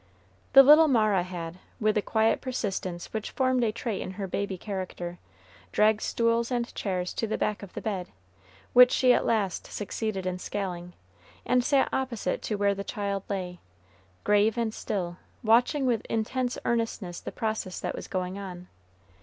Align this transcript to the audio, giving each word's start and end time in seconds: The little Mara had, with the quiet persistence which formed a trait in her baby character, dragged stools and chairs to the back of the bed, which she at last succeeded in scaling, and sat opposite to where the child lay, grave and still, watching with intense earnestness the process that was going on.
The 0.53 0.63
little 0.63 0.87
Mara 0.87 1.21
had, 1.21 1.59
with 1.79 1.93
the 1.93 2.01
quiet 2.01 2.41
persistence 2.41 3.13
which 3.13 3.29
formed 3.29 3.63
a 3.63 3.71
trait 3.71 4.01
in 4.01 4.13
her 4.13 4.25
baby 4.25 4.57
character, 4.57 5.19
dragged 5.71 6.01
stools 6.01 6.49
and 6.49 6.73
chairs 6.73 7.13
to 7.13 7.27
the 7.27 7.37
back 7.37 7.61
of 7.61 7.73
the 7.73 7.83
bed, 7.83 8.07
which 8.73 8.89
she 8.91 9.13
at 9.13 9.27
last 9.27 9.67
succeeded 9.67 10.25
in 10.25 10.39
scaling, 10.39 10.93
and 11.45 11.63
sat 11.63 11.87
opposite 11.93 12.41
to 12.41 12.55
where 12.55 12.73
the 12.73 12.83
child 12.83 13.21
lay, 13.29 13.59
grave 14.23 14.57
and 14.57 14.73
still, 14.73 15.17
watching 15.43 15.85
with 15.85 16.01
intense 16.09 16.57
earnestness 16.65 17.19
the 17.19 17.31
process 17.31 17.79
that 17.79 17.93
was 17.93 18.07
going 18.07 18.39
on. 18.39 18.69